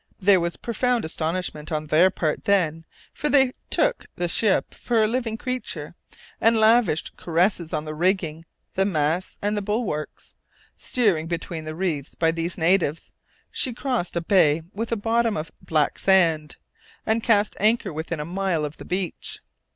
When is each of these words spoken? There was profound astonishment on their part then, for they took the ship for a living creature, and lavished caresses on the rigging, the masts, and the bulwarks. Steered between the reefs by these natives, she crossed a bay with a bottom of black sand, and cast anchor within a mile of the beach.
There 0.19 0.39
was 0.39 0.57
profound 0.57 1.05
astonishment 1.05 1.71
on 1.71 1.85
their 1.85 2.09
part 2.09 2.45
then, 2.45 2.85
for 3.13 3.29
they 3.29 3.53
took 3.69 4.07
the 4.15 4.27
ship 4.27 4.73
for 4.73 5.03
a 5.03 5.07
living 5.07 5.37
creature, 5.37 5.93
and 6.41 6.57
lavished 6.57 7.15
caresses 7.17 7.71
on 7.71 7.85
the 7.85 7.93
rigging, 7.93 8.45
the 8.73 8.83
masts, 8.83 9.37
and 9.43 9.55
the 9.55 9.61
bulwarks. 9.61 10.33
Steered 10.75 11.29
between 11.29 11.65
the 11.65 11.75
reefs 11.75 12.15
by 12.15 12.31
these 12.31 12.57
natives, 12.57 13.13
she 13.51 13.73
crossed 13.75 14.15
a 14.15 14.21
bay 14.21 14.63
with 14.73 14.91
a 14.91 14.97
bottom 14.97 15.37
of 15.37 15.51
black 15.61 15.99
sand, 15.99 16.55
and 17.05 17.21
cast 17.21 17.55
anchor 17.59 17.93
within 17.93 18.19
a 18.19 18.25
mile 18.25 18.65
of 18.65 18.77
the 18.77 18.85
beach. 18.85 19.39